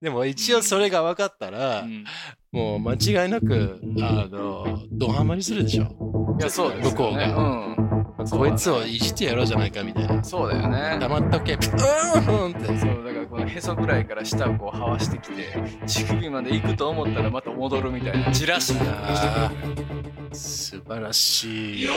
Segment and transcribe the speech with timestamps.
[0.00, 2.04] でも一応それが分かったら、うん
[2.50, 6.36] もう間違いなく、あの、ドハマりするでしょ。
[6.40, 6.90] いや、そうですよね。
[6.92, 8.28] 向こうがうん。
[8.30, 10.24] こいつをいじってやろうじゃないかみたいな。
[10.24, 10.96] そうだよね。
[10.98, 11.52] 黙っとけ。
[11.52, 12.66] うーんって。
[12.78, 15.44] そう、だからこのへそぐらいから下をこう這わしてきて、
[15.86, 18.32] 乳首まで行くと思ったらまた戻るみたいな。
[18.32, 21.88] じらしあー素晴らしい。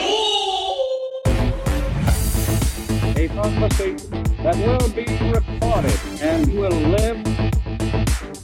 [3.16, 3.96] a conversation
[4.42, 7.51] that will be recorded and will live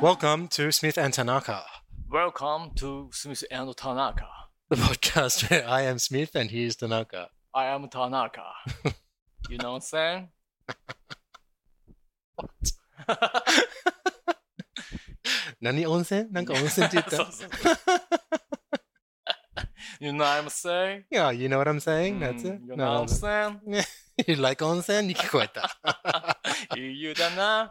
[0.00, 1.64] Welcome to Smith and Tanaka,
[2.10, 4.45] Welcome to Smith and Tanaka.
[4.68, 7.28] The podcast where I am Smith and he is Tanaka.
[7.54, 8.42] I am Tanaka.
[9.48, 10.28] you know what I'm saying?
[15.60, 17.18] 何温泉なんか温泉って言った
[20.00, 21.04] You know what I'm saying?
[21.10, 22.16] Yeah, you know what I'm saying?
[22.16, 22.60] うん That's it?
[22.66, 23.60] You know what I'm saying?
[24.26, 25.78] You like 温泉に聞こえた。
[26.76, 27.70] いい湯だな。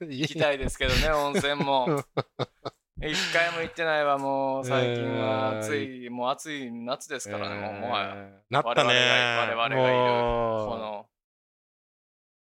[0.00, 2.02] 行行きたいですけどね、温泉も。
[3.00, 8.16] 一回も行ってないわ、もう最近は暑い、もう暑い夏ですからね、もうもはや。
[8.50, 8.90] なったね。
[9.38, 11.06] 我々が我々がいるこの、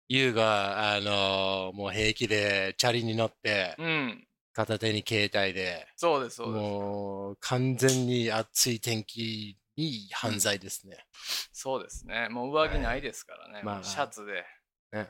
[0.09, 6.63] ユウが、あのもう平気でチャリに乗って、うん、片手に携帯で、そうです、そうです。
[6.63, 11.05] もう完全に暑い天気に犯罪ですね。
[11.53, 12.29] そうですね。
[12.29, 13.61] もう上着ないですからね。
[13.65, 14.45] まあシャツで。
[14.93, 15.09] ね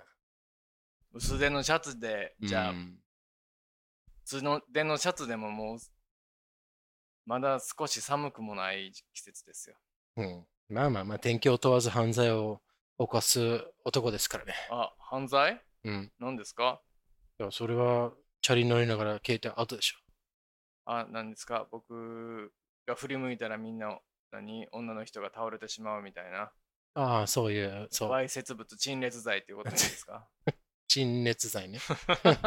[1.12, 3.03] 薄手のシャツで、じゃあ、うん普
[4.24, 5.78] 通の手のシャツでももう、
[7.26, 9.76] まだ少し寒くもない季節ですよ。
[10.16, 12.62] うんまあまあまあ、天気を問わず犯罪を
[12.98, 14.54] 犯す男ですからね。
[14.70, 15.60] あ、犯罪？
[15.84, 16.12] うん。
[16.18, 16.80] 何ですか？
[17.38, 19.96] いやそれは、チャリ乗りながら携帯アウトでしょ。
[20.86, 21.66] あ、何ですか？
[21.70, 22.52] 僕
[22.86, 23.98] が振り向いたらみんな、
[24.30, 24.66] 何？
[24.72, 26.50] 女の人が倒れてしまうみたいな。
[26.94, 28.10] ああ、そういう、そう。
[28.10, 30.28] わいせつ物陳列罪っていうことですか？
[30.94, 31.80] 陳熱剤ね。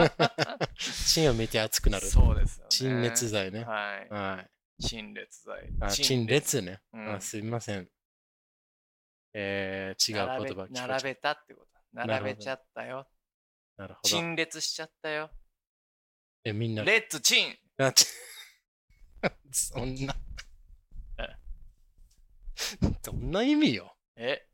[0.80, 2.08] 陳を見て熱くなる。
[2.08, 2.70] そうですよね。
[2.70, 3.66] 陳熱剤ね。
[3.66, 4.10] はい。
[4.10, 4.48] は
[4.80, 4.84] い。
[4.88, 5.70] 陳列罪。
[5.82, 6.80] あ、陳列ね。
[6.94, 7.90] うんあすみません。
[9.34, 11.68] えー、違う言葉並べたってこと。
[11.92, 13.10] 並べちゃったよ。
[13.76, 14.08] なるほど。
[14.08, 15.30] 陳列しちゃったよ。
[16.46, 16.86] え、みんな。
[16.86, 17.58] レッツチン
[19.52, 20.16] そんな。
[23.04, 23.98] どんな意味よ。
[24.16, 24.48] え？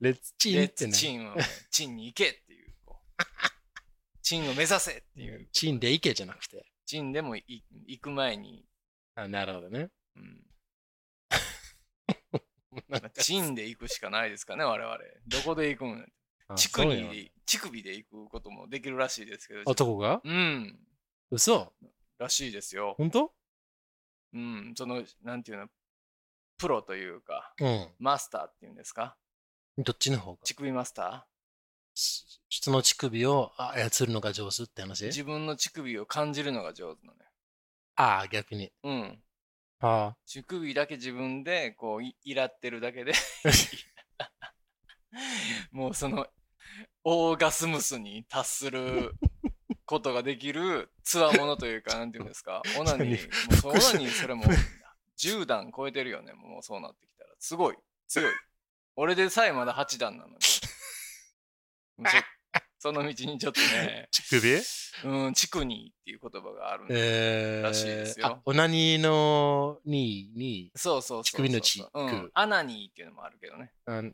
[0.00, 0.92] レッツチンレッってね。
[0.92, 1.36] ツチンを、
[1.70, 2.42] チンに行け
[4.22, 5.48] チンを目指せっていう。
[5.52, 6.66] チンで行けじゃなくて。
[6.84, 8.64] チンでもい行く前に、
[9.14, 9.90] あ、なるほどね。
[10.16, 10.46] うん、
[12.88, 14.98] まあチンで行くしかないですかね、我々。
[15.26, 16.12] どこで行くん？
[16.48, 19.62] あ乳首で、乳首で行くこともできるらしいですけど。
[19.66, 20.20] 男が？
[20.22, 20.78] うん。
[21.30, 21.74] 嘘
[22.18, 22.94] らしいですよ。
[22.98, 23.34] 本当？
[24.32, 24.74] うん。
[24.76, 25.68] その、なんていうの、
[26.56, 27.94] プロというか、うん。
[27.98, 29.16] マスターっていうんですか？
[29.78, 30.38] どっちの方が？
[30.44, 31.35] 乳首マスタし
[32.48, 35.06] 人の乳首を操るのが上手ってー話？
[35.06, 37.24] 自分の乳首を感じるのが上手なのよ。
[37.96, 38.70] ああ、逆に。
[38.84, 39.18] うん。
[39.80, 43.12] あ乳首だけ自分でこういいらってるだけで。
[45.72, 46.26] もうその
[47.04, 49.14] オーガスムスに達する
[49.86, 52.62] ことができるつわものというかなんていうんですか？
[52.78, 53.50] オナニー。
[53.50, 54.44] もうそオナニーそれも
[55.18, 56.32] 10 段超えてるよね。
[56.34, 57.30] もうそうなってきたら。
[57.38, 57.76] すごい。
[58.08, 58.34] 強い。
[58.96, 60.36] 俺でさえまだ8段なのに
[62.78, 64.08] その道にちょっとね。
[64.12, 64.60] 乳首
[65.04, 68.26] うんチクニーっていう言葉があるえー、らしいですよ。
[68.26, 73.72] あ、オナニーのに、に、そうそうそう乳首のチクうん、アナニーっていうのもあるけどね。
[73.86, 74.02] あ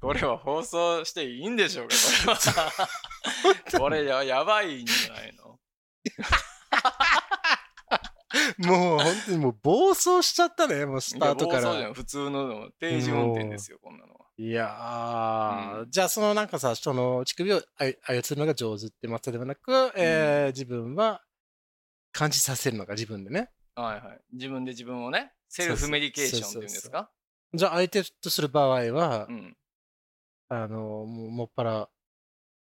[0.00, 1.94] これは放送していいんでしょうか
[2.26, 2.72] これは。
[3.78, 5.58] これややばいんじゃないの
[8.58, 11.90] もう本当にもう暴走しちゃったね、もうスタートかいや暴走じゃら。
[11.90, 14.20] ん普通の定時運転ですよこんなのは。
[14.36, 21.22] いやー、うんじゃあそのなんかさ、その乳首をあい操るのが上手ってまたではなく、えー自分は
[22.12, 23.50] 感じさせるのが自分でね。
[23.74, 24.20] はいはい。
[24.32, 27.10] 自分で自分をね、セルフメディケーションっていうんですか？
[27.52, 29.56] じゃあ相手とする場合は、うん。
[30.48, 31.88] あの、もうもっぱら、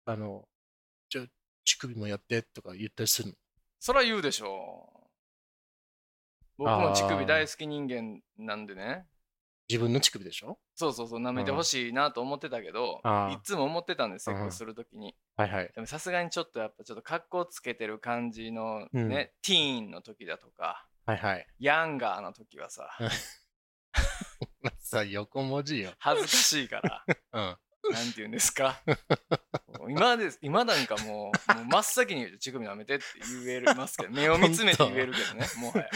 [0.06, 0.48] あの、
[1.10, 1.26] じゃあ
[1.66, 3.36] 乳首もやってとか言ったりするの？
[3.80, 4.93] そら言うでしょう。
[6.58, 9.06] 僕も乳首大好き人間なんでね。
[9.70, 10.60] 自分の乳首でしょ？
[10.76, 15.16] そうそうそう、舐めてほしいなと思ってたけどあ、ーいつも思ってたんですよ、うんこうするときに。
[15.38, 15.72] はいはい。
[15.74, 21.48] でもさすがにちょっとやっぱちょっと格好つけてる感じのね、うんティーンの時だとか、はいはい。
[21.60, 22.90] younger の時はさ、
[24.80, 25.92] さあ、横文字よ。
[26.00, 27.40] 恥ずかしいから、 う
[27.90, 27.92] ん。
[27.94, 28.82] なんて言うんですか。
[29.90, 33.04] 今です今なんかもう、もう真っ先に乳首舐めてって
[33.46, 35.90] 言えますけど、目を見つめて言えるけどね、もはや。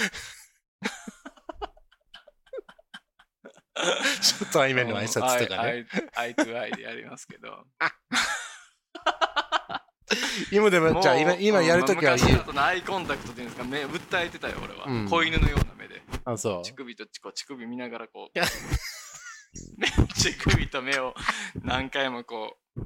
[4.21, 5.87] ちょっと対面の挨拶とかね。
[5.93, 6.09] うん。
[6.15, 7.65] eye, eye to eye でやりますけど。
[10.51, 12.13] 今でも、じゃあ今今やるときは。
[12.13, 14.85] 昔アイコンタクトっていうんですか、目訴えてたよ、俺は。
[14.85, 16.01] うん子犬のような目で。
[16.25, 16.63] あ、そう。
[16.63, 18.43] 乳首とこう乳首見ながらこいう
[20.15, 21.13] 乳首と目を
[21.61, 22.85] 何回もこうや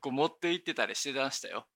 [0.00, 1.66] こう持って行ってたりしてましたよ。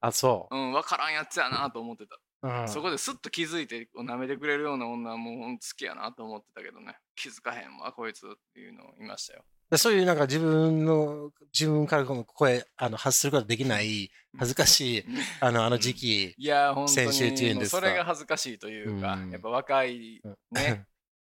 [0.00, 2.16] あ、そうん、分からんやつやなと思ってた。
[2.44, 2.60] う。
[2.62, 6.96] うんそこですっと気づいて舐めてくれるような女はもう好きやなと思ってたけどね。
[7.16, 9.44] 気づかへんわ、こいつっていうのをいましたよ。
[9.70, 15.04] でそういうなんか自分の、自分からこの声、あの、発することができない、恥ずかしい、
[15.40, 16.34] あの、あの時期。
[16.36, 20.20] いや、本当にもうですかそれが恥ずかしいというか、うんやっぱ若い、
[20.50, 20.84] ね、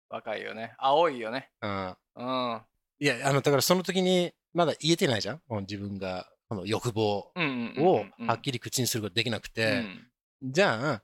[0.08, 0.74] 若いよね。
[0.78, 1.50] 青いよね。
[1.62, 1.96] うん。
[2.16, 2.62] うん。
[2.98, 10.06] いや、あの、だからその時に、まだ言えてないじゃん自分が、この欲望をうんはっきり口にすることできなくうて、ん
[10.46, 11.02] じゃあ、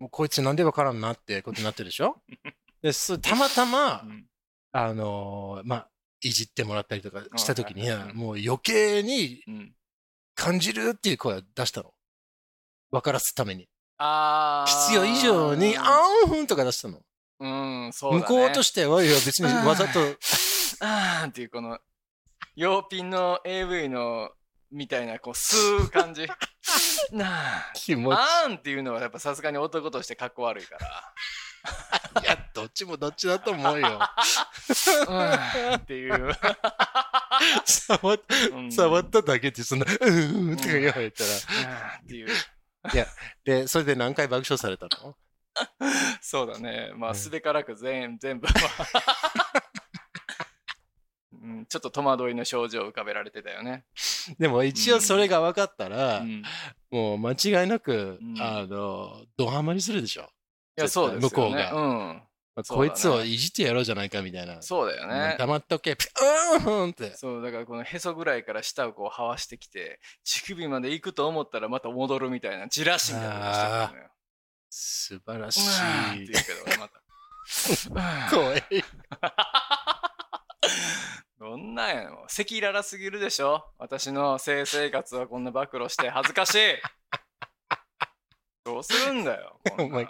[0.00, 2.20] もうこいつなんでわからんなってことになってるでしょ？
[2.82, 4.26] で、そたまたまう、ん
[4.72, 5.90] あのーまあ、
[6.20, 9.74] いじってもらったりとかした時に、もう余計にうん
[10.34, 11.92] 感じるっていう声を出したの。
[12.90, 13.68] 分からすために。
[13.96, 17.00] あー必要以上に、あーんとか出したの。
[17.40, 17.48] う
[17.88, 18.22] ん、そうだ、ね。
[18.22, 20.00] 向こうとしては、いや別にわざと、
[20.80, 21.80] あーっていうこの、
[22.54, 24.30] 洋ピンの AV の
[24.70, 26.26] みたいな、こう、吸う感じ。
[27.12, 27.72] なあ。
[27.74, 32.22] 気持ち、あーんっていうのはやっぱさすがに男としてかっこ悪いから。
[32.22, 33.98] いや、どっちもどっちだと思うよ。
[35.08, 36.36] うんっていう。
[37.64, 38.20] 触っ
[38.52, 41.30] うん触っただけで、そんな、うーんとか言われたら。
[41.30, 42.28] あーっていう。
[43.44, 45.16] で、それで何回爆笑されたの？
[46.20, 46.92] そうだね。
[46.94, 48.46] まあ、うんすべからく全全部、
[51.32, 53.84] うん、ちょっと戸惑いの症状を浮かべられてたよね。
[54.38, 56.42] でも一応それが分かったら、うん、い
[56.90, 60.30] もう間違いなく、うんあの、ドハマりするでしょ。
[60.78, 61.28] や、そうですよね。
[61.28, 62.22] 向こうがうん。
[62.66, 64.60] こいつをいじってやろうじゃないかみたいな。
[64.62, 65.36] そうだよね。
[65.38, 67.16] 黙っとけ、ピうーんって。
[67.16, 74.10] そう、だからこのへそぐらいから下をこう這わしてきて、乳首まで行くと思ったらまた戻るみたいな、じらしみたいなしてのよ。
[74.70, 76.44] 素晴らしうわーってい言う。
[76.44, 77.00] けど、俺また。
[78.34, 78.64] 怖い。
[81.38, 82.22] どんなんやの？
[82.24, 83.64] 赤裸々すぎるでしょ？
[83.78, 86.58] 私の性生活をこんな暴露して 恥ずかしい。
[88.64, 90.06] どうするんだよ お前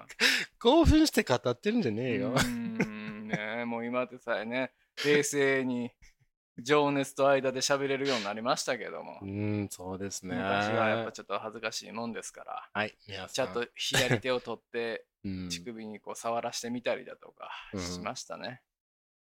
[0.58, 2.30] 興奮して語ってるんじゃねえよ。
[2.30, 2.34] う。
[2.34, 4.72] ーんねえもう今でさえね
[5.04, 5.92] 冷静に
[6.58, 9.20] 情熱と間で喋れるようになりましたけども。
[9.22, 10.34] うん、そうですね。
[10.34, 12.68] 昔はやっぱちょっと恥ずかしいもんですから。
[12.72, 13.28] はい、皆さん。
[13.28, 17.80] ちゃんと左手を取って うん、乳首にこう触らしてみたりだとかうん。
[17.80, 18.62] しましたね、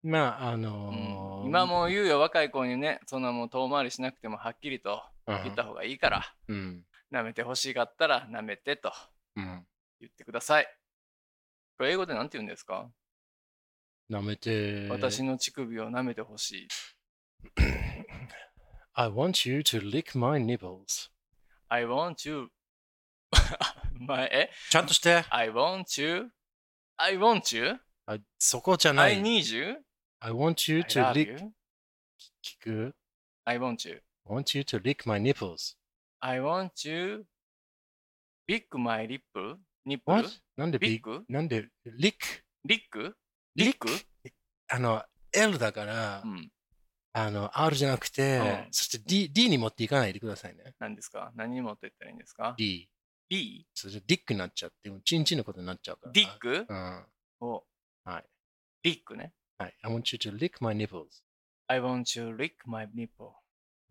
[0.02, 6.86] まあ、あうんのー今もう言うよ若い子にねそんなもう遠回りしなくてもはっきりとうん言った方がいいからうん。
[7.12, 8.94] 舐めてほしかったら舐めてと
[9.36, 9.66] うん。
[10.00, 10.68] 言ってください
[11.78, 12.90] これ英語で何て言うんですか、
[14.10, 14.88] 舐めて。
[14.90, 16.68] 私の乳首を舐めてほしい
[18.94, 21.10] I want you to lick my nipples.
[21.70, 22.50] I want you
[24.00, 24.50] まえ？
[24.70, 25.24] ちゃんとして。
[25.30, 26.30] I want you?
[26.98, 27.80] I want you?
[28.08, 29.22] あそこじゃな I い。
[29.22, 29.78] need you?
[30.22, 31.28] I want you I to love lick.
[31.30, 31.52] you
[32.44, 32.96] 聞く
[33.46, 35.76] I want you I want you to lick my nipples.
[36.20, 37.26] I want you
[38.50, 39.22] lick my lip
[39.88, 40.30] nipple What?
[40.58, 42.14] なんでビビッグなんで lick?
[42.66, 43.16] リック
[43.56, 43.88] リッリック
[44.72, 46.50] あの、L だから、うん
[47.12, 50.76] あの、R じゃなくて、うんそして D, D に持っていかないでくださいね。
[50.80, 51.32] 何ですか？
[51.36, 52.88] 何に持ってったらいいんですか？D。
[53.30, 53.66] ?D?
[53.74, 56.12] そしてディックになっちゃって、チンチンのことになっちゃうから。
[56.12, 57.06] ディックうん。
[57.40, 57.64] お
[58.04, 58.26] はい。
[58.84, 59.34] リックね。
[59.60, 59.78] はい。
[59.84, 61.06] I want you to lick my nipples.
[61.68, 63.34] I want you lick my nipple.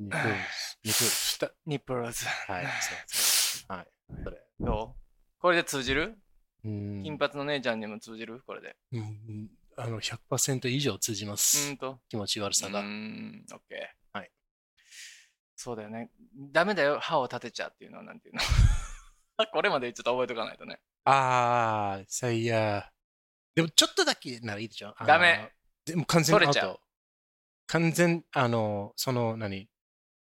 [0.00, 0.34] nipples.
[0.84, 1.50] nipples.
[1.66, 2.26] nipples.
[2.50, 2.66] はい。
[3.06, 3.72] そう。
[3.76, 3.86] はい。
[4.24, 4.38] それ。
[4.60, 5.00] どう？
[5.40, 6.18] これで通じる？
[6.64, 8.42] うん金髪の姉ちゃんにも通じる？
[8.46, 8.76] これで。
[8.92, 11.70] うんあの、100%以上通じまうす。
[11.70, 12.00] ーんと。
[12.08, 12.80] 気持ち悪さが。
[12.80, 14.18] うーん、オッケー。
[14.18, 14.30] はい。
[15.54, 16.10] そうだよね。
[16.50, 18.40] ダメだよ、歯を立てちゃうっていうのはなんていうの？
[19.52, 20.80] これまでちょっと覚えとかないとね。
[21.04, 22.86] ああ、最悪。
[23.54, 24.94] でもちょっとだけならいいでしょ？
[25.06, 25.52] ダメ。
[25.88, 26.80] でも完全アウト。
[27.66, 29.68] 完全、あの、その、何？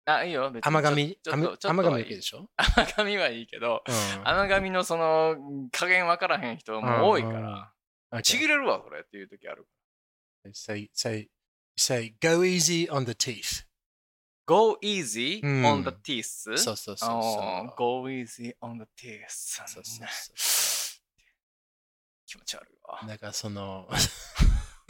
[0.05, 0.51] あ、いいよ。
[0.61, 2.49] 甘髪甘とはいいでしょ？
[2.55, 5.35] 甘髪はいいけど、うん甘髪のその
[5.71, 7.73] 加減わからへん人も多いか
[8.11, 9.67] うんちぎれるわ、これっていう時ある。
[10.53, 11.29] Say, say,
[11.75, 13.65] say, go easy on the teeth.
[14.45, 16.23] go easy うん on the teeth?
[16.23, 17.09] そうそうそうそう。
[17.09, 19.25] あー go easy on the teeth.
[19.27, 21.01] そうそうそ
[22.25, 23.07] 気持ち悪いわう。。
[23.07, 23.89] だからその、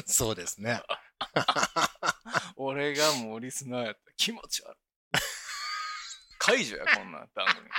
[0.08, 0.82] そうですね。
[2.56, 4.78] 俺がもうリスナーやったら気持ち悪い。
[6.40, 7.68] 解除や、こんなん番組。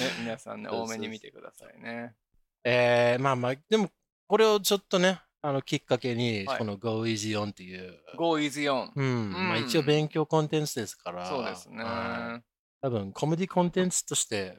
[0.00, 2.16] ね、皆さんね、多めに見てくださいね。
[2.64, 3.92] えー、まあまあ、でも、
[4.26, 8.90] これをちょっとね、あの、きっかけに、はいこの Go Easy On っていう、go easy on。
[8.96, 11.84] うん、まあ一応勉強コンテンツですから、そうですね。
[11.84, 12.44] はい
[12.80, 14.58] 多分コメディコンテンツとして、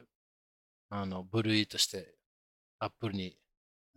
[0.90, 2.16] あの、部類として、
[2.80, 3.38] Apple に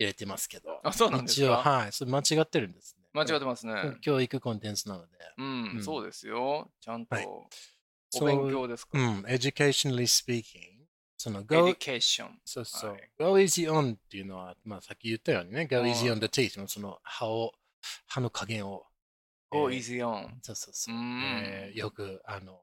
[0.00, 3.04] 入れてますけど、あ、そうなんです一応、かはい、それ間違ってるんですね。
[3.12, 3.98] 間違ってますね。
[4.00, 5.08] 教育コンテンツなので。
[5.36, 6.70] うん、うんそうですよ。
[6.80, 9.10] ちゃんとはいお勉強ですかうら。
[9.10, 10.86] ん、educationally speaking、
[11.18, 12.40] その edu cation。
[12.46, 12.92] そうそう。
[12.92, 17.52] はい Go easy on っていうのは、まあさっき言ったようにね、Go はい easy on the teeth のその歯を、
[18.06, 18.86] 歯の加減を。
[19.50, 20.30] go えー easy on。
[20.40, 20.98] そうそうそうう。
[20.98, 22.62] んえーよく、あの、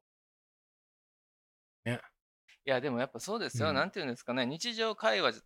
[2.68, 3.70] いや、でもやっぱそうですよ。
[3.70, 4.46] うんなんていうんですかね。
[4.46, 5.42] 日常会話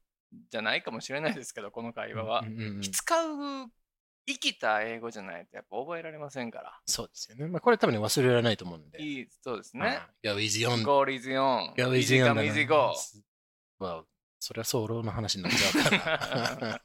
[0.49, 2.47] じゃないかもしれないですけど、この会話はうん。
[2.47, 3.71] うんうん使う
[4.27, 6.79] 生きた英語じゃないとやっぱ覚えられませんから。
[6.85, 7.47] そうですよね。
[7.47, 9.01] まあこれ多分ね忘れられないと思うんで。
[9.01, 9.99] いい、そうですね。
[9.99, 10.83] あ Go easy on。
[10.83, 11.73] go easy on。
[11.75, 12.93] Go easy on easy go。
[13.79, 14.03] Well,
[14.39, 16.79] それは早漏の話になっちゃうか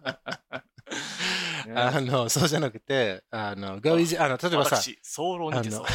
[0.55, 0.65] ら。
[1.67, 5.87] ねあの、そうじゃなくて、あの、Go easy、あの、例えばさ、私、早漏にてあのそう。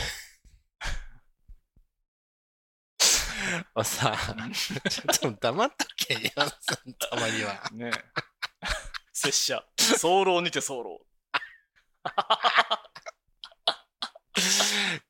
[3.74, 4.18] あさ、
[4.90, 6.46] ちょっと黙っとけよ、た
[7.16, 7.62] まには。
[7.72, 7.92] ね
[9.14, 10.98] 拙者、早漏にて早漏。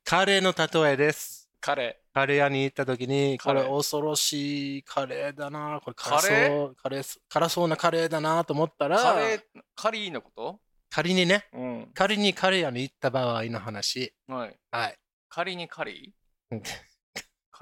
[0.04, 1.48] カレーの例えです。
[1.60, 9.42] 彼、カレー屋に行った時に、こカレーれ恐ろしいカレーだな、これ辛カレそう、カレー、辛そうなカレーだなと思ったら、カレー、
[9.76, 10.60] カリーのこと？
[10.90, 11.90] 仮にね、うん。
[11.94, 14.58] 仮にカレー屋に行った場合の話、はい。
[14.70, 14.98] はい。
[15.28, 16.56] 仮にカリー？
[16.56, 16.62] う ん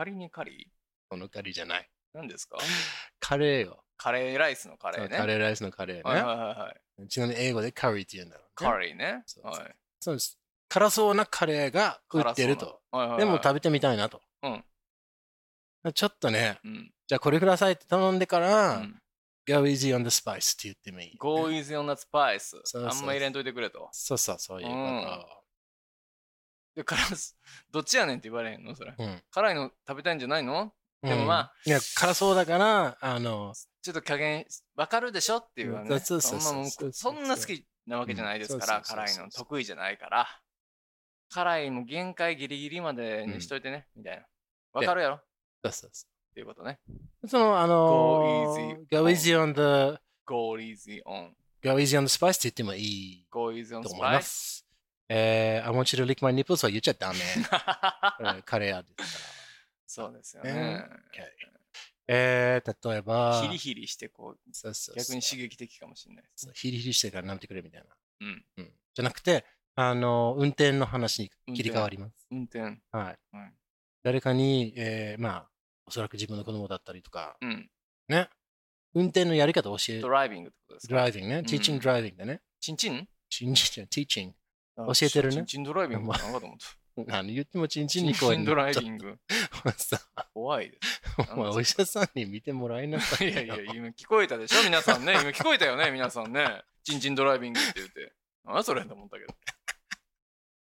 [0.00, 0.66] 仮にカリ
[1.10, 1.82] このカリーじゃない。
[2.14, 2.56] ー何ですか？
[3.20, 3.84] カレーよ。
[3.98, 5.14] カレーライスのカレーね。
[5.14, 6.02] カレーライスのカレーね。
[6.04, 7.08] はいはいはいはい。
[7.08, 8.50] ちなみに英語でカリーって言うんだろう、ね。
[8.54, 9.22] カレーね。
[9.26, 9.74] そうそうはい。
[10.00, 10.38] そうです。
[10.70, 12.80] 辛そうなカレーが売ってると。
[12.90, 13.18] はいはいはい。
[13.18, 14.22] でも食べてみたいなと。
[14.42, 14.64] うん
[15.92, 16.90] ちょっとね、うん。
[17.06, 18.96] じゃあこれくださいって頼んでから、うん
[19.46, 23.90] Go easy on the spice って言ってもいい、Go easy on the spice そうそうあんま入れんといてくれと。
[23.92, 24.72] そうそう、そういうこ
[26.84, 26.84] で、
[27.70, 28.74] どっちやねんって言われへんの？
[28.74, 28.92] それ。
[28.92, 29.02] と。
[29.02, 29.22] うん。
[29.30, 30.72] 辛いの食べたいんじゃないの？
[31.02, 35.98] でもまあうんいや、辛そうだから、あの、ちょっと加減、わかるでしょっていうのはね。
[36.00, 40.42] そうそうそうそんな好きなわけじゃないですから、辛いの得意じゃないから。
[41.32, 44.26] 辛いも限界ギリギリまでにしといてね、みたいな。
[44.72, 45.14] わかるやろ？
[45.16, 45.24] っ
[45.64, 46.80] そうそうそていうことね。
[47.22, 47.28] う。
[47.28, 49.54] その、あの Go easy Go easy on
[49.94, 51.30] the, Go easy on.
[51.62, 54.64] Go easy on the spice って言ってもいい Go easy on spice.
[55.10, 55.16] す。
[55.16, 57.18] えー、I want you to lick my nipples は言っちゃダメ。
[58.16, 59.24] これカレー屋ですか
[59.86, 60.54] そうですよら。
[60.54, 60.84] ね。
[61.12, 61.50] Okay
[62.12, 67.86] えー、例えば、ヒリヒリしてこう、そうそう逆に刺激的かもしれないですそうヒリヒリしてから舐めてくれみたいな。
[68.20, 68.44] うん。
[68.56, 68.72] うん。
[68.94, 69.44] じゃなくて、
[69.76, 72.26] あの、運転の話に切り替わります。
[72.30, 72.60] 運転。
[72.62, 72.72] はい。
[72.92, 73.16] はい
[74.02, 75.50] 誰かに、えー、まあ、
[75.84, 77.70] おそらく自分の子供だったりとか、うん。
[78.08, 78.30] ね。
[78.94, 80.00] 運転のやり方を教える。
[80.00, 80.94] ドライビングってことですか？
[80.94, 81.42] ドライビングね。
[81.42, 82.40] ん teaching driving でね。
[82.60, 83.06] チンチン？
[83.28, 84.30] チンチン、teaching。
[84.30, 84.34] 教
[84.86, 86.66] 教えてるねチンチンドライビングかなと思った。
[87.06, 88.90] 何言ってもチンチンにチンチンドライビグ。
[88.90, 89.18] ング。
[89.76, 90.00] さ、
[90.34, 91.02] 怖いです。
[91.32, 94.64] お前お医者さんに見てもらいなさいやいや、今聞こえたでしょ？
[94.64, 95.12] 皆さんね。
[95.12, 95.90] 今聞こえたよね？
[95.90, 96.62] 皆さんね。
[96.84, 98.12] チンチンドライビングって言って。
[98.44, 99.34] なんだそれと思ったけど。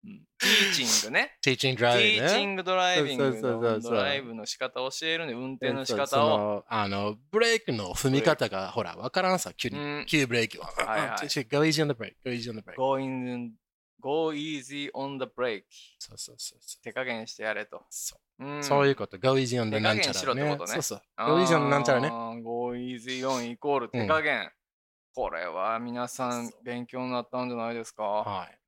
[0.05, 1.39] うん、ティーチングね。
[1.45, 2.45] teaching テ driving ィーチね。
[2.45, 5.33] ングドライビングそうそうそうそうのドライブの仕方を教えるね。
[5.33, 6.39] 運転の仕方を。
[6.39, 9.79] のあの、ブレーキの踏み方が、ほら、わからんさ、急に。
[9.79, 10.63] うん急ブレーキを。
[10.63, 11.09] はいはい
[11.47, 12.75] Go easy on the brake, go easy on the brake.
[12.77, 13.53] Go, in,
[14.03, 15.63] go easy on the brake.
[15.99, 16.83] そうそうそうそう。
[16.83, 17.83] 手加減してやれと。
[17.89, 19.19] そううんそういうこと。
[19.19, 20.43] Go easy on the なんちゃらね。
[20.45, 21.03] ねそうそう。
[21.17, 22.09] Go easy on the なんちゃらね。
[22.43, 24.51] Go easy on イコール手加減。
[25.15, 28.03] これは皆さん勉強になったんじゃないですか？
[28.03, 28.59] はい。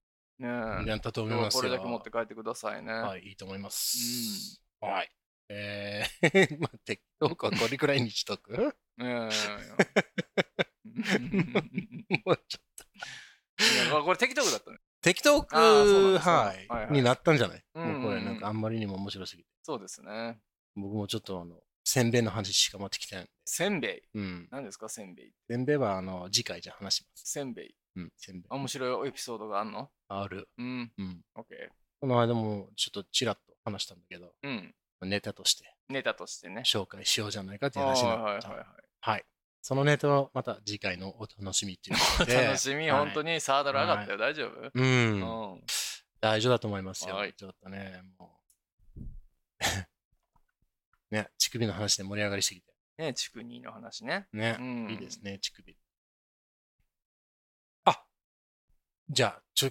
[0.43, 0.49] ね
[0.87, 0.89] え。
[0.89, 1.61] やったと思いますよ。
[1.61, 2.93] これだけ持って帰ってくださいね。
[2.93, 4.61] はい、いいと思います。
[4.81, 5.11] はい。
[5.49, 8.75] えー、 まあ、適当かこれくらいにしとく？
[8.97, 9.31] もいやいやいや
[12.27, 12.61] うちょ
[13.87, 14.64] いやこれ適当だっ。
[15.05, 19.49] 適当く、はい、はいはいになったんじゃない、うんうんうんもうこれなんかあんまりにも面白すぎて。
[19.63, 20.39] そうですね。
[20.75, 23.31] 僕もちょっとあの、せんべいの話しか持ってきてないんで。
[23.45, 24.01] せんべい？
[24.15, 24.49] うん。
[24.51, 24.89] 何ですか？
[24.89, 25.33] せんべい。
[25.47, 27.23] せんべいはあの、次回じゃあ話します。
[27.31, 27.75] せんべい。
[27.97, 28.45] うん、せんべい。
[28.49, 29.91] あ面白いエピソードがあんの？
[30.09, 30.49] ある。
[30.57, 30.93] うん。
[30.97, 31.21] うん。
[31.35, 31.71] オッケ
[32.01, 34.49] この間もちょっとちらっと話したんだけど、ー。
[35.03, 35.11] うん。
[35.11, 36.63] ネタとしてネタとしてね。
[36.65, 38.49] 紹介しようじゃないかっていうはい話にはいはいなった。
[38.49, 38.65] はい。
[39.01, 39.25] はい。
[39.67, 42.35] そのネタをまた次回のお楽しみっていうことで。
[42.45, 44.19] 楽しみ、はい本当にサードル上がったよ。
[44.19, 44.71] 大丈夫？
[44.75, 45.55] うん。
[45.55, 45.65] うん。
[46.21, 47.17] 大丈夫だと思いますよ。
[47.17, 48.39] はいちょっとね、も
[48.99, 49.01] う。
[51.11, 52.75] ね、乳首の話で盛り上がりすぎて。
[52.99, 54.29] ね、畜2の話ね。
[54.35, 55.79] ね、うんいいですね、乳首。
[57.87, 58.05] あ
[59.09, 59.71] じゃあ、ちょ、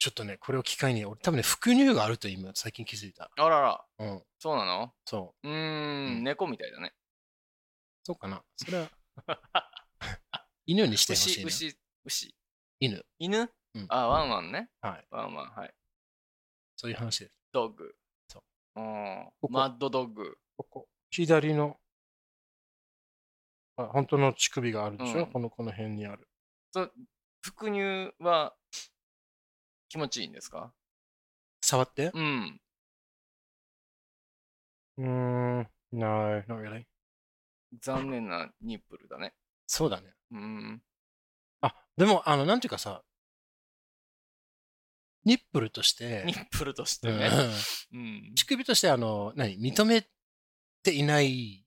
[0.00, 3.30] ちょっとね、これを機会に、俺多分ね、副乳があると今、最近気づいた。
[3.36, 4.92] あらら、うん、そうなの？
[5.04, 5.48] そう。
[5.48, 6.92] うーん、猫みたいだね。
[8.02, 8.44] そうかな。
[8.56, 8.90] それは、
[10.66, 11.72] 犬にしてほしい牛、な。
[12.06, 12.34] 牛、牛。
[12.80, 13.04] 犬。
[13.18, 14.70] 犬、うんあ、ワンワンね。
[14.80, 15.06] はい。
[15.10, 15.74] ワンワン、はい。
[16.76, 17.34] そういう話です。
[17.52, 17.94] ドッグ。。
[18.28, 18.42] そ
[18.76, 18.80] う
[19.50, 20.38] マッドドッグ。
[20.56, 20.88] ここ。
[21.10, 21.80] 左の、
[23.76, 26.28] あ本当の乳首があるでしょ、うんこの、この辺にある。
[26.72, 26.90] そ
[27.42, 28.56] 副乳は
[29.88, 30.72] 気持ちいいんですか？
[31.62, 32.60] 触ってうん。
[34.98, 36.84] うーん、no, not really.
[37.80, 39.34] 残念なニップルだね。
[39.66, 40.14] そうだね。
[40.32, 40.82] うん。
[41.60, 43.02] あ、でも、あの、なんていうかさ、
[45.24, 47.30] ニップルとして、ニップルとしてうんね。
[47.92, 48.32] うん。
[48.34, 50.06] 乳首として、あの、何、認め
[50.82, 51.64] ていない、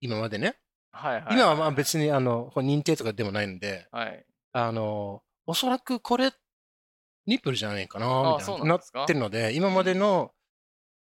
[0.00, 0.58] 今までね。
[0.92, 1.34] はいはい。
[1.34, 4.26] 今はまあ別に、あの、認定とかでもないので、はい。
[4.52, 6.32] あの、おそらくこれ、
[7.26, 9.06] ニップルじゃないかな、あみたいな、なっそうなんですか？
[9.06, 10.34] てるので、今までの、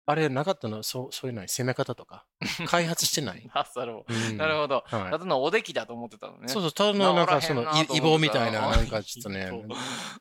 [0.09, 1.47] あれなかったの、そう、そういうのに？
[1.47, 2.25] 攻め方とか、
[2.65, 3.47] 開発してない？
[3.53, 4.43] あ、なるほうんど。
[4.43, 4.83] なるほど。
[4.87, 6.47] はいただのおできだと思ってたのね。
[6.47, 9.67] そうそう、ただのなんかその治らへんなとイボみたいな、なんかちょっとね、うん。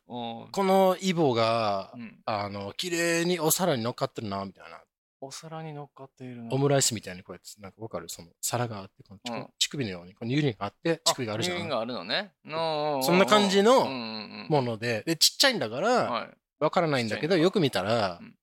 [0.07, 2.21] このイボがう、ん。
[2.27, 4.79] あの、綺麗にお皿に乗っかってるな、みたいな。
[5.21, 6.55] お皿に乗っかっているの？
[6.55, 8.09] オムライスみたいにこうやって、なんかわかる？
[8.09, 11.57] その皿があって、このうん乳首のように、この乳輪があって、乳首があるじゃん。
[11.57, 12.35] 乳輪があるのね。
[12.45, 16.31] のそんな感じのもので、で、ちっちゃいんだから、はい。
[16.61, 18.35] わからないんだけど、よく見たらうん、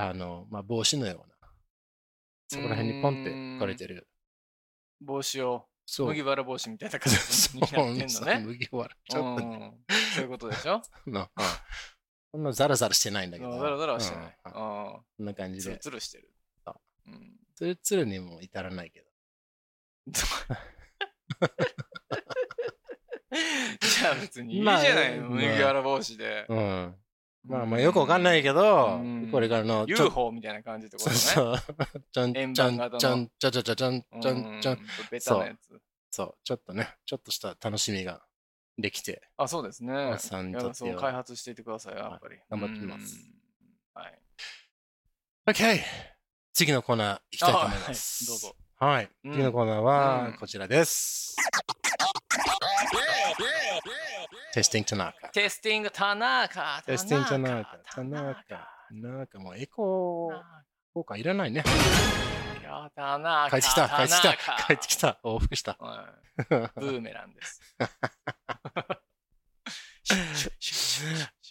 [0.00, 1.50] あの、まあ、帽子のような、
[2.48, 4.08] そこら辺にポンって置かれてる。
[5.00, 5.66] 帽子を。
[5.98, 8.38] 麦わら帽子みたいな感じになってんのそうね。
[8.44, 8.94] 麦わら。
[9.08, 9.56] ちょっとね、
[9.88, 10.82] うんそういうことでしょ？
[11.10, 11.28] のうん
[12.30, 13.58] そんなザラザラしてないんだけど。
[13.58, 14.26] ザラザラはしてない。
[14.26, 15.78] うんあこんな感あツルじで。
[15.78, 16.30] ツルしてる
[17.54, 19.06] ツルツルにも至らないけど。
[23.80, 26.46] じゃあ別にいいじまあゃないの、 まあ麦わら帽子で。
[26.48, 26.96] うん。
[27.48, 31.58] まあまあよくわかんないけどうん、これからの、UFO みたいな感じってことそうね。
[31.58, 32.02] そう。
[32.12, 34.74] ちょん円ちょ盤型のんちょんちょちょちょちょんちょんちょん。
[34.74, 35.80] うんベタなやつ。
[36.10, 36.34] そう。
[36.44, 38.22] ちょっとね、ちょっとした楽しみが
[38.78, 39.22] できて。
[39.36, 39.92] あ、そうですね。
[39.94, 40.42] おっさ
[40.98, 42.36] 開発していってください、やっぱり。
[42.50, 43.16] 頑張ってみます
[43.96, 44.02] うん。
[44.02, 44.18] はい。
[45.46, 45.80] OK!
[46.52, 48.30] 次のコーナー行きたいと思いまあす。
[48.30, 48.56] はいどうぞ。
[48.76, 49.10] はい。
[49.24, 51.36] うん次のコーナーうはんこちらです。
[54.58, 55.32] テスティング田中。
[55.32, 56.82] テスティング田中。
[56.84, 57.78] テスティング田中。
[57.94, 58.68] 田中。
[58.90, 60.42] なんかもうエコー
[60.94, 61.62] 効果いらないね。
[62.60, 63.50] いや、田中。
[63.50, 65.76] 帰ってきた、帰ってきた、帰ってきた、往復した。
[65.78, 66.44] はい。
[66.80, 67.60] ブーメランです。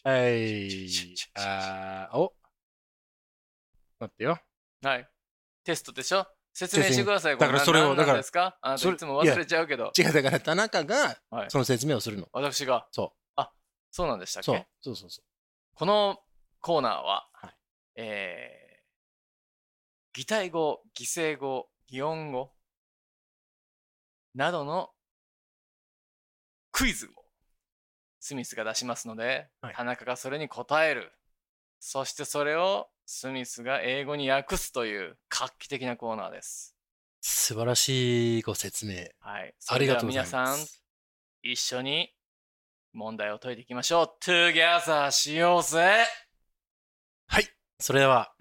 [0.04, 0.88] はい。
[1.36, 2.34] あーお
[4.00, 4.40] 待ってよ。
[4.84, 5.08] はい。
[5.64, 6.28] テストでしょ？
[6.58, 7.38] 説明してください。
[7.38, 8.58] だからそれをだから何ですか？
[8.62, 9.92] あなたいつも忘れちゃうけど。
[9.96, 12.28] 違う、だから田中がはいその説明をするの。
[12.34, 12.88] 私が？
[12.92, 13.14] そ
[13.92, 14.42] そうなんでしたう。
[14.42, 14.68] っけ？
[14.82, 14.96] そう。
[14.96, 15.22] そうそうそ
[15.76, 16.18] この
[16.62, 17.54] コーナーは、はい
[17.96, 22.52] えー、擬態語、擬声語、擬音語
[24.34, 24.90] などの
[26.72, 27.10] クイズを
[28.20, 31.14] スミスが出しますので、はい田中がそれに答える。
[31.80, 36.76] そしてそれをスミスが英語に訳すという画期的なコーナーです。
[37.22, 37.26] う。
[37.28, 38.96] 素晴らしいご説明。
[39.20, 39.54] はい。
[39.68, 40.84] ありがとうございそれでは皆さん、ます。
[41.44, 42.12] 一緒に
[42.92, 44.26] 問題を解いていきましょう。
[44.26, 46.08] Together しようぜ
[47.28, 47.48] はい。
[47.80, 48.34] それでは、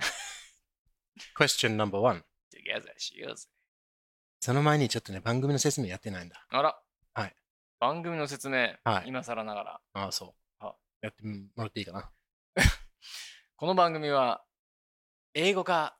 [1.38, 2.24] question number one。
[2.50, 3.46] !Together しようぜ。
[4.40, 6.46] その前にちょっとね、番組の説明やってないんだ。
[6.48, 6.80] あら。
[7.12, 7.36] はい。
[7.78, 9.80] 番組の説明、はい今更ながら。
[9.92, 10.64] ああ、そう。
[10.64, 12.10] あやってもらっていいかな。
[13.56, 14.42] この番組は、
[15.34, 15.94] 英語が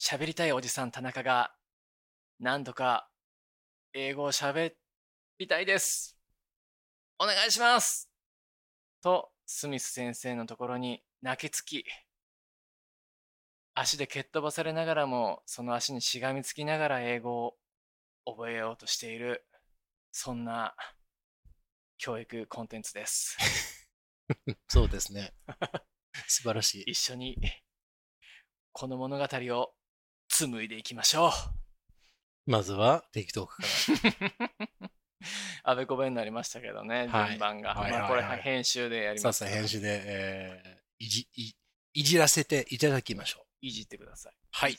[0.00, 1.52] 喋りたいおじさん田中が、
[2.38, 3.08] 何とか
[3.92, 4.74] 英語を喋
[5.38, 6.16] りたいです。
[7.18, 8.08] お願いします
[9.02, 11.84] と、スミス先生のところに泣きつき、
[13.74, 17.56] 足で蹴っ飛ばされながらも、その足にしがみつきながら英語を
[18.24, 19.44] 覚えようとしている、
[20.12, 20.76] そんな
[21.96, 23.36] 教育コンテンツです。
[24.68, 25.34] そうですね。
[26.28, 26.84] 素晴らしい。
[26.90, 27.36] 一緒に
[28.72, 29.74] この物語を
[30.38, 31.30] 紡いでいきましょ
[32.46, 32.50] う。
[32.50, 33.56] まずは、テイクトーク
[34.20, 34.40] か
[34.80, 34.90] ら。
[35.64, 37.74] あべこべになりましたけどね、はい順番が。
[37.74, 39.38] はいまあ、これ編集でやります。
[39.40, 41.52] さあさあ、編集で、えー、いじ、い、
[41.94, 43.66] いじらせていただきましょう。
[43.66, 44.36] いじってください。
[44.52, 44.78] はい。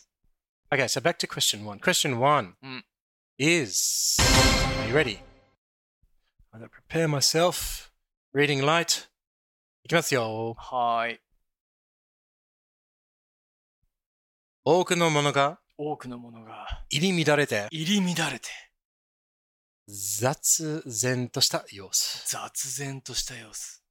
[0.72, 1.80] Okay, so back to question one.
[1.80, 2.86] Question one うん。
[3.38, 5.20] is Are you ready?
[6.54, 7.92] I'm to prepare myself.
[8.34, 9.10] Reading light.
[9.84, 10.56] いきますよ。
[10.58, 11.20] はーい。
[14.72, 18.50] 多くのものが多くのものが入り乱れて入り乱れて、
[19.88, 22.30] 雑然とした様子。
[22.30, 23.84] 雑然とした様子。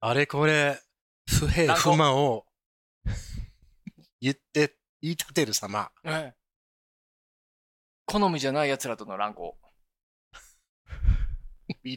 [0.00, 0.80] あれこれ、
[1.28, 2.46] 不平不満を
[4.18, 5.90] 言って、言い立てる様。
[6.02, 6.34] ええ
[8.06, 9.54] 好みじゃない奴らとの乱行。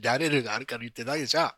[0.03, 1.53] 乱れるがあるから言ってないでしょ。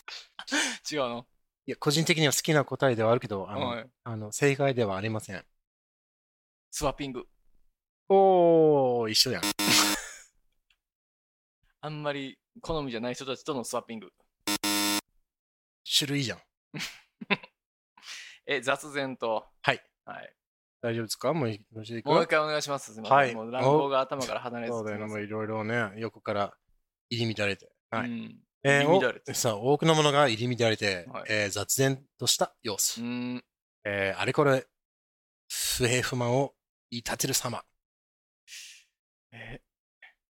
[0.90, 1.26] 違うの？
[1.66, 5.44] いや、個人的には好きな答えではあるけど、あの、はいあの正解ではありません。
[6.74, 7.26] スワッピング。
[8.08, 9.42] おー、一緒やん。
[11.82, 14.10] あんまり好みじゃない人たちとのスワッピング。
[15.98, 16.38] 種類じゃん。
[18.46, 19.46] え、雑然と。
[19.60, 19.84] はい。
[20.06, 20.34] はい。
[20.80, 21.34] 大丈夫ですか？
[21.34, 22.94] もうよろしいですかもう一回お願いします。
[22.94, 23.16] すみません。
[23.18, 25.04] はいもう乱行が頭から離れずそうだよね。
[25.06, 26.56] もうすいろいろね、横から
[27.10, 27.70] 入り乱れて。
[27.90, 28.08] はい。
[28.08, 28.42] うん。
[28.62, 33.02] えー入り乱れておさあ、多くのものが入り乱れて、はいえー雑然とした様子。
[33.02, 33.44] うん。
[33.84, 34.66] えーあれこれ、
[35.50, 36.54] 不平不満を
[36.92, 37.64] 言い立てる様。
[39.32, 39.62] え、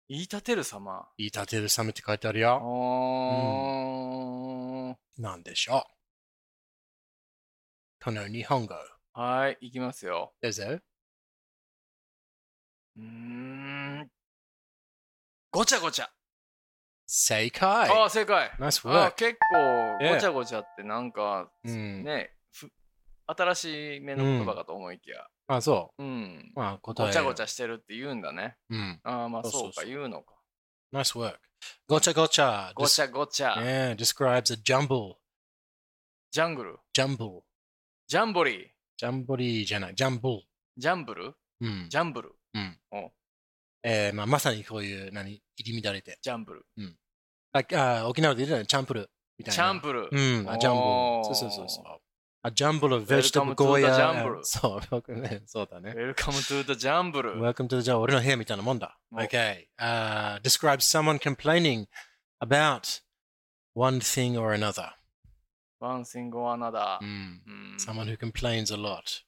[0.07, 1.05] 言い立てる様？
[1.17, 2.61] 言い立てる様って書いてあるあよ。
[5.17, 5.81] ーなんでしょう？
[8.05, 8.73] この日本語。
[9.11, 10.31] はい、いきますよ。
[10.41, 10.63] どうぞ。
[10.63, 14.09] うーん。
[15.51, 16.09] ごちゃごちゃ。
[17.05, 17.89] 正解。
[17.89, 18.53] ああ、正解。
[18.59, 19.17] ナイスあワーク。
[19.25, 19.57] ー結構、
[20.01, 22.05] ええごちゃごちゃってなんか、うん。
[22.05, 22.71] ね、ふ
[23.27, 25.27] 新しい目の言葉かと思いきや。
[25.47, 26.51] あ、そうん。
[26.55, 26.59] う。
[26.59, 27.07] まあ、答え。
[27.07, 28.57] ごちゃごちゃしてるって言うんだね。
[28.69, 28.99] うん。
[29.03, 30.33] ああ、まあそううか、言うのか。
[30.91, 31.39] ナイスワーク。
[31.87, 32.71] ごちゃごちゃ。
[32.75, 33.53] ごちゃごちゃ。
[33.55, 35.15] Yeah, describes a jumble.
[36.31, 36.77] ジャングル。
[36.95, 37.41] jumble.
[38.07, 38.67] ジャンボリー。
[38.97, 40.41] ジャンボリーじゃない、ジャンブル。
[40.77, 41.87] ジャンブルうん。
[41.89, 42.35] ジャンブル。
[42.53, 43.11] うんお
[43.83, 46.17] えーまあ、まさにこういう、何、入り乱れて。
[46.21, 46.65] ジャンブル。
[47.53, 47.59] あ
[48.03, 49.55] あ沖縄で言うのはチャンプルみたいな。
[49.55, 50.09] チャンプル。
[50.11, 51.25] うん、あジャンボル。
[51.25, 52.01] そうそうそうそう。
[52.45, 55.93] あジャンボル、ベジタブ Welcome to ゴー the ヤ jungle そう、僕ね、そうだね。
[55.93, 57.33] Welcome to the ジャンブル。
[57.41, 58.99] Welcome to the じゃあ俺の部屋みたいなもんだ。
[59.11, 59.65] お Okay.
[59.79, 61.87] Uh, describes someone complaining
[62.39, 63.01] about
[63.73, 64.91] one thing or another.
[65.79, 67.03] One thing or another う。
[67.03, 67.41] ん。
[67.47, 67.75] うん。
[67.79, 69.23] someone who complains a lot.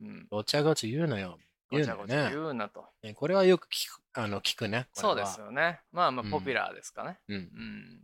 [0.00, 1.40] うんごちゃごちゃ言うのよ。
[1.72, 2.84] 言うのね言うなと。
[3.02, 4.86] ねこれはよく聞くあの聞くね。
[4.92, 5.40] そうです。
[5.40, 5.80] よね。
[5.90, 7.18] まあまあ、うんポピュラーですかね。
[7.26, 7.34] うん。
[7.34, 8.00] うん。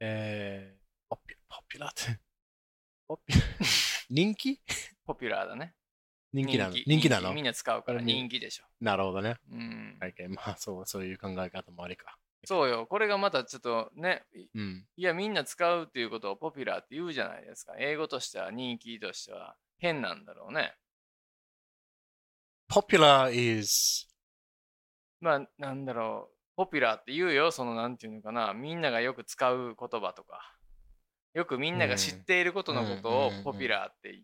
[0.00, 1.16] えー、ポ
[1.68, 2.18] ピュラーって。
[3.10, 3.34] ポピ
[4.08, 4.60] 人気？
[5.04, 5.74] ポピュラーだね。
[6.32, 6.74] 人気なの？
[6.86, 7.34] 人気なの？
[7.34, 8.64] みんな使うから人気でしょ。
[8.80, 9.34] なるほどね。
[9.50, 9.98] うん。
[10.30, 12.16] まあそう、そういう考え方もありか。
[12.44, 12.86] そうよ。
[12.86, 14.86] これがまたちょっとね、いうん。
[14.96, 17.74] いや、みんな使うっていうことをポピュラーって言うじゃないですか。
[17.80, 20.76] 英語としては人気としては変なんだろうね。
[22.70, 24.06] popular is
[25.18, 26.36] まあ、なんだろう。
[26.54, 27.50] ポピュラーって言うよ。
[27.50, 28.54] その、なんていうのかな。
[28.54, 30.56] みんながよく使う言葉とか。
[31.32, 34.20] よくみんなが知っていることのことをうんうんうんポピュラーって、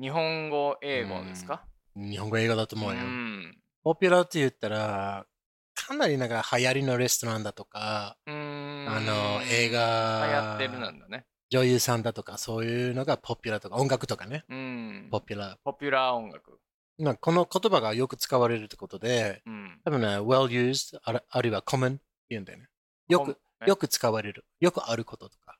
[0.00, 1.64] 日本語、英語ですか？
[1.96, 3.00] 日本語英語だと思うよ。
[3.00, 3.56] ん。
[3.82, 5.26] ポピュラーって言ったら、
[5.74, 8.16] かなりなんか流行りのレストランだとか。
[8.26, 11.26] あの、映画、流行ってるなんだね。
[11.50, 14.44] 女優さんだとか、そういうのがポピュラーとか、音楽とかね。
[14.48, 15.08] うん。
[15.10, 15.56] ポピュラー。
[15.64, 16.60] ポピュラー音楽。
[16.98, 19.80] まあこの言葉がよく使われるってことで、うん。
[19.84, 22.66] 多分ね、well used あるいは common って言うんだよね。
[23.08, 24.44] よく、えよく使われる。
[24.60, 25.56] よくあることとか。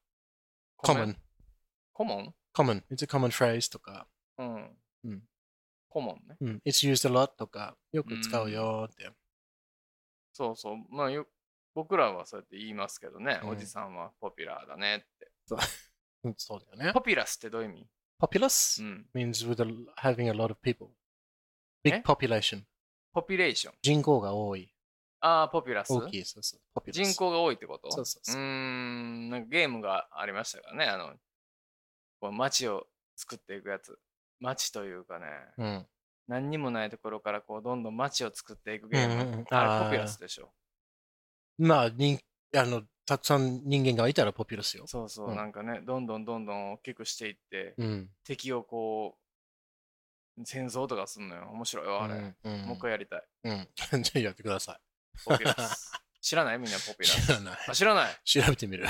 [0.76, 1.16] コモン common?
[1.92, 2.82] コモン common。
[2.90, 4.06] it's a common phrase とか。
[4.38, 4.76] うん。
[5.04, 5.22] うん
[5.88, 6.36] コモンね。
[6.40, 6.62] うん。
[6.66, 7.76] it's used a lot とか。
[7.92, 9.10] よく使うよって。
[10.32, 10.76] そうそう。
[10.90, 11.26] まあよ、
[11.74, 13.40] 僕らはそうやって言いますけどね。
[13.42, 15.30] うんおじさんはポピュラーだねって。
[16.22, 16.92] うん そうだよね。
[16.92, 17.88] ポピュラスってどういう意味
[18.20, 19.08] ？Populous うん。
[19.14, 20.88] means with a, having a lot of people.
[21.82, 22.64] Big え？population.
[23.12, 23.74] ポピュレーション。
[23.80, 24.74] 人口が多い。
[25.20, 25.92] ああ、ポピュラス。
[25.92, 26.24] 大きい。
[26.24, 26.60] そうそう。
[26.78, 27.90] populous 人口が多いってこと？
[27.90, 29.30] そうそうそうーん。
[29.30, 30.84] なんかゲームがありましたからね。
[30.84, 31.12] あの、
[32.20, 33.98] こう街を作っていくやつ。
[34.40, 35.26] 街というかね、
[35.56, 35.86] うん。
[36.28, 39.14] 何にもないところからこうどんどん街を作っていくゲーム。
[39.14, 40.50] うんうんうんああーれポピュラスでしょ？
[41.58, 42.18] まあ、人
[42.54, 44.86] あの、たくさん人間がいたら populous よ。
[44.86, 48.10] そうそう、うんなんかね、どんどんどんどん大きくしていって、うん。
[48.24, 49.16] 敵をこ
[50.38, 51.48] う、戦争とかすんのよ。
[51.52, 52.14] 面白いよ、あれ。
[52.14, 52.36] うん。
[52.44, 53.24] うんもう一回やりたい。
[53.44, 53.68] うん。
[54.02, 54.78] じゃあやってくださ
[55.24, 55.92] ポピュラス。
[56.20, 56.58] 知らない？
[56.58, 57.10] みんなポピい。
[57.10, 57.26] ュラス。
[57.26, 57.58] 知らない。
[57.68, 58.16] あ知らない？
[58.24, 58.86] 調べてみる。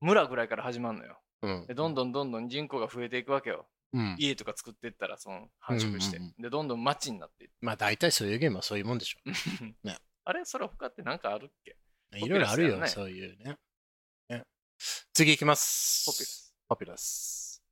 [0.00, 1.18] 村ぐらいから始まるのよ。
[1.42, 3.66] うんで、どんどんどんどん人口が増えていくわけよ。
[3.92, 4.16] うん。
[4.18, 6.18] 家とか作っていったら、その繁殖して。
[6.18, 9.18] うんうんで、どんどん町になっていっまあ、大体そういうゲームはそういうもんでしょ。
[9.88, 9.96] て。
[10.24, 10.44] あれ？
[10.44, 11.76] それ他ってなんかあるっけ？
[12.18, 13.56] いろいろあるよ、そういうね。
[14.28, 14.44] ね
[15.12, 16.04] 次行きます。
[16.06, 16.54] ポピュラス。
[16.68, 17.62] ポピュラス。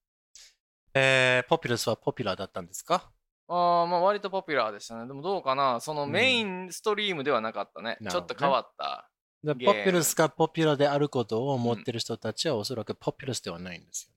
[0.94, 3.12] えー、ポピュラスはポピュラーだったんですか？
[3.48, 5.06] ああ、まあ割とポピュラーでしたね。
[5.06, 7.84] でもどうかなそのうんメインストリームではなかったね。
[7.84, 9.10] なるほどねちょっと変わった
[9.42, 14.14] でゲームポピュラスがポピュラであることを思ってる人たちはおそらくポピュラスではないんですよ。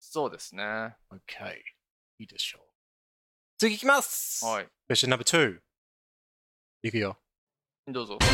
[0.00, 0.64] そうですね。
[0.64, 1.16] は OK。
[2.18, 2.62] いいでしょう。
[3.58, 4.92] 次いきますい。
[4.92, 5.58] Question number two.
[6.82, 7.16] いくよ。
[7.86, 8.18] どうぞ。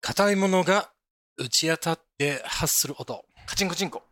[0.00, 0.90] 硬いものが
[1.36, 3.24] 打ち当たって発する音。
[3.46, 4.02] カチンコチンコ。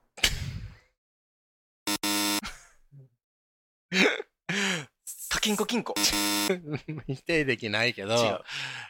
[5.28, 5.94] カキンコキンコ。
[7.06, 8.40] 否定できないけど、違う。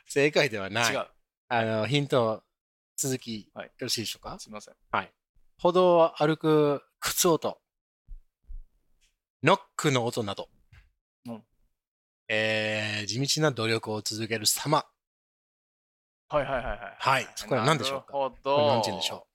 [0.06, 0.92] 正解ではない。
[0.94, 1.06] 違う。
[1.48, 2.42] あの、ヒント、
[2.96, 4.38] 続き、はいよろしいでしょうか？
[4.38, 4.74] すいません。
[5.58, 7.60] 歩道を歩く靴音、
[9.42, 10.48] ノックの音など、
[11.26, 11.44] うん
[12.28, 14.86] えー地道な努力を続ける様。
[16.28, 16.96] はいはいはいはい。
[16.98, 18.12] はいそこは何でしょうか？
[18.18, 18.66] なるほこれど。
[18.68, 19.26] 何て言うんでしょ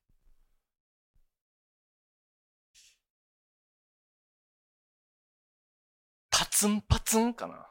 [6.56, 7.68] ツンパツンかな。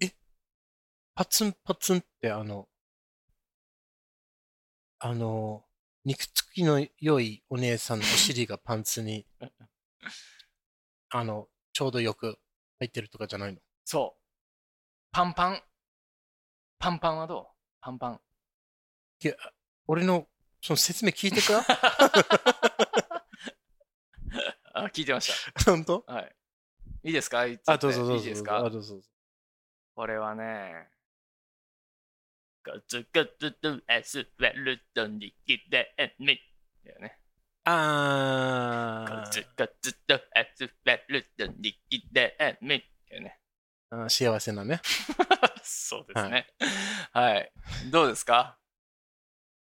[0.00, 0.10] う
[1.14, 2.70] パツンパツンってあの、
[4.98, 5.62] あの、
[6.06, 9.26] 肉付きの良いお姉さんのお尻がパンツに、
[11.10, 12.38] あの、ちょうどよく
[12.78, 13.60] 入ってるとかじゃないの？
[13.84, 14.22] そう。
[15.12, 15.62] パンパン。
[16.78, 17.46] パンパンはどう？
[17.82, 18.20] パンパン。
[19.86, 20.30] 俺の
[20.62, 21.62] その説明聞いてか
[24.72, 25.30] あ、聞いてまし
[25.66, 26.00] 本当？
[26.00, 26.12] た。
[26.14, 26.35] はい。
[27.06, 27.42] いいですか？
[27.66, 28.24] あ、どうぞどうぞ。
[28.24, 28.56] いいですか？
[28.56, 29.00] あどうぞ。
[29.94, 30.88] これはね、
[32.64, 36.38] コツコツとアスファルトにきれいに。
[36.84, 37.18] だよね。
[37.64, 40.18] あコツコツとア
[40.54, 42.32] スファルトにきれい
[42.68, 42.82] に。
[43.10, 43.38] だよね。
[43.92, 44.80] ーあー幸せなね。
[45.62, 46.48] そうですね。
[47.12, 47.52] はい。
[47.92, 48.58] どうですか？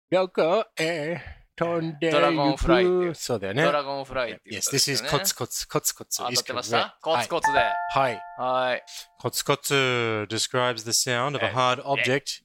[0.10, 0.65] どこ？
[0.77, 3.63] へ飛んでドラゴンフライそうだよね。
[3.63, 5.09] ドラゴンフライっていう Yes, ことで this is ね。
[5.09, 6.17] コツコツ、コツコツ。
[6.17, 7.59] 当たってました.コツコツで。
[7.59, 8.21] はい。
[8.37, 8.83] はい。
[9.19, 12.43] コツコツ describes the sound of a hard object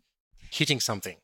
[0.53, 1.16] hitting something,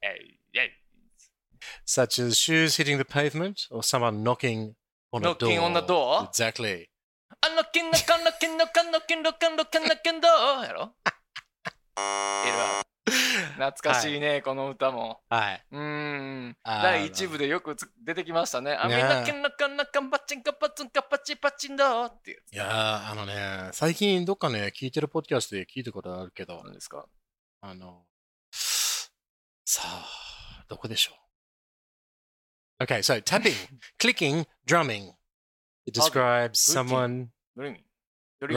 [1.85, 4.75] such as shoes hitting the pavement or someone knocking
[5.13, 5.49] on a door.
[5.49, 6.29] Knocking on the door?
[6.29, 6.87] Exactly.
[7.41, 10.95] あのキンのかのキンのかのキンのかのかのキンどうやろ
[12.45, 12.83] いるわ。
[13.55, 15.21] 懐かしいね、この歌も。
[15.29, 15.65] はい。
[15.71, 15.81] うー
[16.49, 16.57] ん。
[16.65, 18.73] 第1部でよくつ出てきましたね。
[18.73, 22.43] あ、みんねなキンのかのかんパチンカパツンカパチパチンだっていう。
[22.53, 27.07] いやー、あのね、最近どっかね、聞いてるポッドキャストで聞いたことあるけど、何ですか
[27.61, 28.05] あの、
[29.65, 31.13] さあ、どこでしょ
[32.81, 33.53] う ?Okay, so tapping,
[33.99, 35.13] clicking, drumming.
[35.87, 37.85] It describes someone どれ意味
[38.41, 38.55] どれ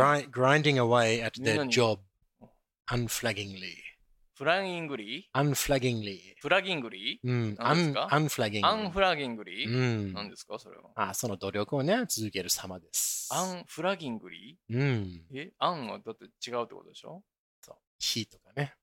[4.45, 5.60] 意味 gri- grinding away at their 何 job unflaggingly.
[5.80, 6.19] フラギングリ unflaggingly.
[6.41, 8.65] フラギングリうん、何です un, か unflaggingly?
[8.65, 10.13] アンフラギングリうん。
[10.13, 10.89] 何ですかそれは？
[10.95, 13.30] あ、その努力をね、続ける様です。
[13.32, 15.25] アンフラギングリうん。
[15.34, 17.23] えアンはだって違うってことでしょ？
[17.62, 17.75] そう。
[17.99, 18.73] 火とかね。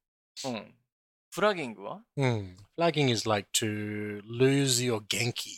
[0.44, 0.74] うん。
[1.30, 2.02] フラギングは？
[2.16, 2.56] うん。
[2.78, 5.50] flagging is like to lose your 元気。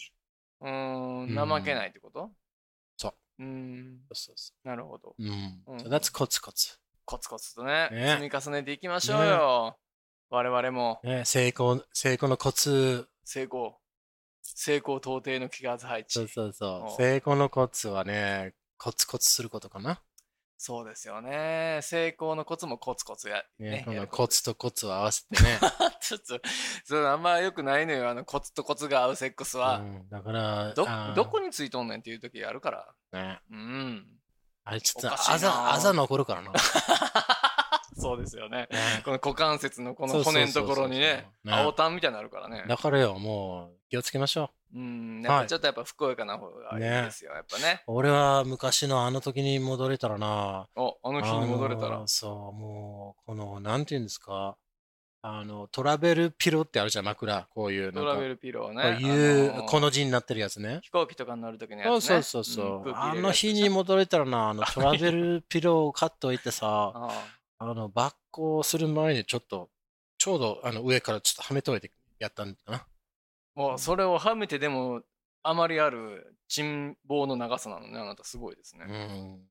[0.61, 2.31] うーうんん、怠けないってこと？
[2.97, 3.09] そ
[3.39, 3.43] う。
[3.43, 5.15] うーん、そうそなるほど。
[5.19, 5.23] う。
[5.23, 5.63] うん。
[5.67, 6.79] うん So that's コツコツ。
[7.05, 9.79] コツコツとね、ね積み重ねていきましょうよ。
[10.31, 13.09] 我々もね、成功、成功のコツ。
[13.25, 13.79] 成功。
[14.43, 16.12] 成功到底の気圧配置。
[16.12, 16.97] そうそうそうお。
[16.97, 20.03] 成功のコツはね、コツコツすることかな。
[20.61, 21.79] そうですよね。
[21.83, 23.45] 成功のコツもコツコツや。
[23.61, 25.61] ねね、コツとコツを合わせてね。
[26.03, 26.41] ちょっと、
[26.85, 28.11] それあんま良くないのよ。
[28.11, 29.79] あの、コツとコツが合うセックスは。
[29.79, 32.95] うん、だから、どどこについとんねんっていう時あるから。
[33.12, 34.07] ね、うん。
[34.64, 36.53] あれちょっとあざ、あざ残るからな。
[37.99, 38.69] そうですよね。
[38.71, 42.65] ねこの股関節のこの骨のところにね、ね青タンみたいになるからね。
[42.69, 44.79] だからよ、もう気をつけましょう。
[44.79, 47.83] うん、やっぱちょっとやっぱふくよかな方がいいですよ、やっぱね。
[47.87, 50.69] 俺は昔のあの時に戻れたらな。
[50.77, 52.03] お、あの日に戻れたら。
[52.07, 54.57] そう、もう、この、なんていうんですか。
[55.21, 57.49] あの、トラベルピロってあるじゃん、枕。
[57.51, 58.99] こういう、トラベルピローこね。
[59.01, 60.81] ういう、あのこの字になってるやつね。
[60.83, 62.01] 飛行機とかに乗るときのやつね。
[62.01, 66.93] そうそうそうあの日に戻れたらな、あのトラベルピローを買っといてさ、
[67.59, 69.71] あの、バッコする前にちょっと、
[70.16, 72.87] ちょうどあの上からちょっとはめといてやったんだな。
[73.55, 75.03] もうそれをはめてでも、
[75.42, 78.87] あまりある沈望の長さなのね、あなたすごいですね。
[78.88, 79.49] うん。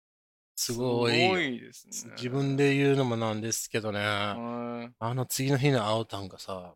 [0.55, 1.27] すごいよ。
[1.27, 2.13] すごいですね。
[2.15, 6.73] 自分で言うのもなんですけどね、うんあの次の日の青タンがさ、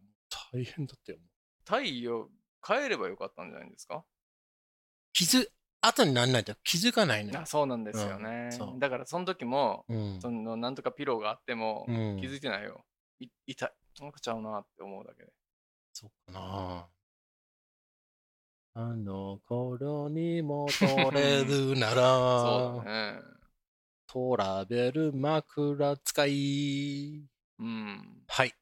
[0.53, 1.17] 大変だったよ。
[1.65, 2.29] 太陽
[2.61, 4.03] 帰ればよかったんじゃないですか？
[5.13, 5.47] 気づ、
[5.81, 7.45] 後になんないと気づかないのよあ。
[7.45, 8.79] そうなんですよねうん。
[8.79, 10.19] だからその時も、うん。
[10.21, 12.85] そのなんとかピローがあってもうん気づいてないよ。
[13.19, 13.71] い痛い。
[13.99, 15.31] なんかちゃうなって思うだけで。
[15.93, 16.87] そうかな。
[18.73, 20.71] あの頃に戻
[21.11, 23.21] れるな そうら、だね。
[24.07, 27.25] トラベル枕使い。
[27.59, 28.23] うん。
[28.27, 28.53] はい。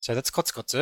[0.00, 0.78] じゃあ、let's コツコツ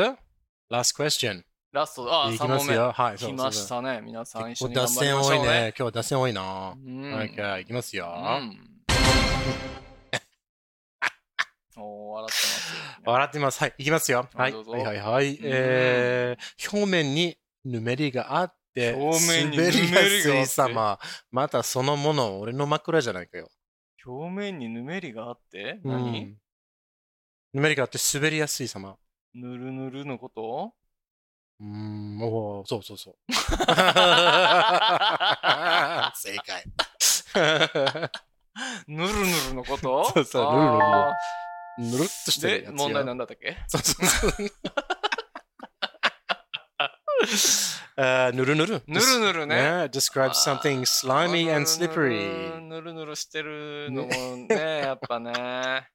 [0.71, 1.45] ？Last question.
[1.73, 2.65] ラスト、あ、3いきま問目。
[2.65, 2.93] すよ。
[2.93, 4.01] はい、そう来ましたね。
[4.01, 5.23] 皆さん一緒に脱頑張り線多いね。
[5.23, 5.69] ましょうね。
[5.69, 6.75] 今日は脱線多いな。
[6.77, 7.15] うん。
[7.15, 8.13] OK、いきますよ。
[8.13, 8.59] うん。
[11.77, 13.13] おー、笑ってますよ。
[13.13, 13.61] 笑ってます。
[13.61, 14.29] はい、いきますよ。
[14.35, 15.39] はい、どうぞはい、はい、はい。
[15.43, 20.99] えー、表面にぬめりがあって、表面に滑りやすい様。
[21.31, 23.49] またそのもの、俺の枕じゃないかよ。
[24.05, 26.21] 表面にぬめりがあって、う何？
[26.21, 26.37] ん
[27.53, 28.97] ぬめりがあって滑りやすい様。
[29.35, 30.75] ぬるぬるのこと？
[31.61, 33.15] うーん、おーそうそうそう。
[36.15, 36.65] 正解。
[38.89, 39.21] ぬるぬ
[39.51, 40.05] るのこと？
[40.13, 41.13] そうそうあ
[41.79, 42.79] ぬるっとしてるやつよ。
[42.79, 43.57] 問題なんだったっけ？
[43.69, 44.33] そうそうそう。
[48.33, 48.83] ぬるぬる。
[48.87, 49.57] ぬるぬるね。
[49.93, 52.61] describe something slimy and ぬる slippery.
[52.61, 54.09] ぬるぬるしてるのも
[54.49, 55.91] ね、やっぱね。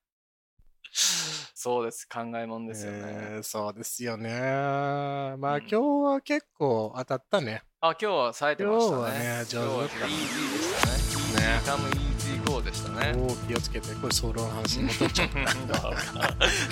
[0.98, 3.00] そうです、考えもんですよね。
[3.04, 4.30] えーそうですよね。
[4.30, 7.64] まあ、うん今日は結構当たったね。
[7.82, 8.98] あ、今日は冴えてましたね。
[8.98, 10.20] 今日はね上手だったイージー
[10.54, 11.48] でしたね。
[11.48, 11.62] ね。
[11.66, 13.12] カムイージーゴーでしたね。
[13.18, 15.30] おー気をつけて、これソロの話に戻っちゃう。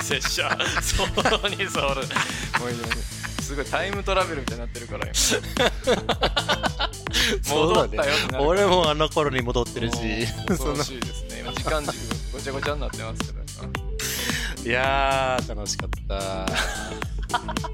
[0.04, 1.12] 拙者、ソロ
[1.50, 1.90] にソロ。
[1.90, 1.96] も
[2.68, 2.84] ういいね
[3.42, 5.14] すごいタイムトラベルみたいになってるから今。
[7.50, 9.98] 戻ったよってなる俺もあの頃に戻ってるし。
[10.48, 11.40] 恐ろしいですね。
[11.42, 11.94] 今時間軸
[12.32, 13.43] ごちゃごちゃになってますけど。
[14.66, 16.46] いやー、楽しかった。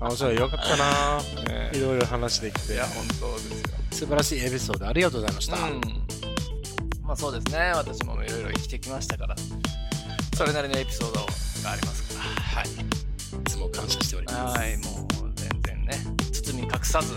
[0.01, 1.21] 面白い、よかったな。
[1.53, 2.85] ねいろいろ話できていや、。
[2.85, 3.67] 本当ですよ。
[3.91, 5.55] 素晴らしいエピソードありがとうございました。
[5.55, 5.81] うん。
[7.03, 7.71] まあそうですね。
[7.75, 9.35] 私もいろいろ生きてきましたから、
[10.35, 11.19] それなりのエピソード
[11.63, 12.25] がありますから。
[12.25, 12.67] はい。
[12.69, 12.71] い
[13.45, 14.59] つも感謝しております。
[14.59, 15.97] はい、もう全然ね、
[16.31, 17.13] 包み隠さず、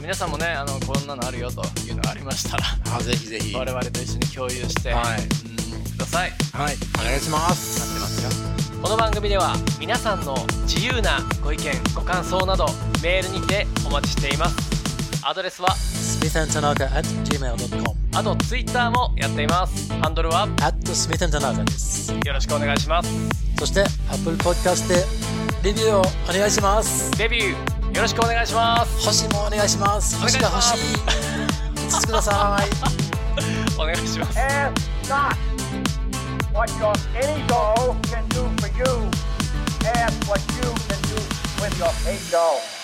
[0.00, 2.64] いや皆さんもね、あのこんなのあるよというのがありましたら、
[2.96, 3.54] あ、ぜひぜひ。
[3.54, 5.28] 我々と一緒に共有して、はいうん
[5.92, 6.30] ください。
[6.54, 7.80] はい、お願いします。
[7.80, 8.80] 待ってますよ。
[8.82, 12.64] この番組では皆さんの自由なご意見、ご感想など
[13.02, 14.56] メールにてお待ちしています。
[15.22, 17.84] アドレスは、smithandtanaka at gmail.com
[18.14, 19.92] あと Twitter もやっています。
[19.92, 22.10] ハンドルは smithandtanaka です。
[22.24, 23.10] よろしくお願いします。
[23.58, 25.04] そして、Apple Podcast で
[25.62, 27.10] レビューをお願いします。
[27.18, 27.69] デビュー
[28.00, 29.06] よろしくお願いします。
[29.06, 30.18] 星もお願いします。
[30.18, 30.76] 星が欲しい。
[31.76, 33.78] 5つください。
[33.78, 34.38] お願いします。
[34.38, 34.72] Ask
[35.06, 35.36] not
[36.54, 38.84] what your any doll can do for you.
[39.84, 41.16] Ask what you can do
[41.60, 41.92] with your
[42.30, 42.79] doll.